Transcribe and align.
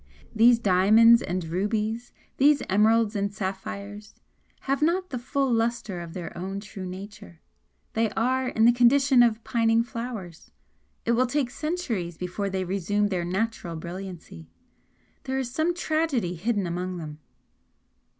These 0.33 0.57
diamonds 0.57 1.21
and 1.21 1.43
rubies, 1.45 2.11
these 2.37 2.63
emeralds 2.67 3.15
and 3.15 3.31
sapphires, 3.31 4.15
have 4.61 4.81
not 4.81 5.11
the 5.11 5.19
full 5.19 5.53
lustre 5.53 5.99
of 5.99 6.15
their 6.15 6.35
own 6.35 6.59
true 6.59 6.87
nature, 6.87 7.39
they 7.93 8.09
are 8.17 8.47
in 8.47 8.65
the 8.65 8.71
condition 8.71 9.21
of 9.21 9.43
pining 9.43 9.83
flowers. 9.83 10.49
It 11.05 11.11
will 11.11 11.27
take 11.27 11.51
centuries 11.51 12.17
before 12.17 12.49
they 12.49 12.63
resume 12.63 13.09
their 13.09 13.23
natural 13.23 13.75
brilliancy. 13.75 14.49
There 15.25 15.37
is 15.37 15.51
some 15.51 15.71
tragedy 15.71 16.33
hidden 16.33 16.65
among 16.65 16.97
them." 16.97 17.19